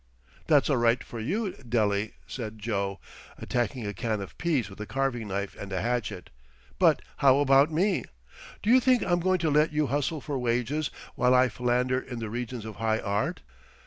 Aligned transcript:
"That's 0.47 0.67
all 0.67 0.77
right 0.77 1.03
for 1.03 1.19
you, 1.19 1.51
Dele," 1.53 2.09
said 2.25 2.57
Joe, 2.57 2.99
attacking 3.37 3.85
a 3.85 3.93
can 3.93 4.19
of 4.19 4.35
peas 4.39 4.67
with 4.67 4.81
a 4.81 4.87
carving 4.87 5.27
knife 5.27 5.55
and 5.59 5.71
a 5.71 5.79
hatchet, 5.79 6.31
"but 6.79 7.03
how 7.17 7.37
about 7.37 7.71
me? 7.71 8.05
Do 8.63 8.71
you 8.71 8.79
think 8.79 9.03
I'm 9.03 9.19
going 9.19 9.37
to 9.37 9.51
let 9.51 9.71
you 9.71 9.85
hustle 9.85 10.19
for 10.19 10.39
wages 10.39 10.89
while 11.13 11.35
I 11.35 11.49
philander 11.49 11.99
in 11.99 12.17
the 12.17 12.31
regions 12.31 12.65
of 12.65 12.77
high 12.77 12.97
art? 12.97 13.41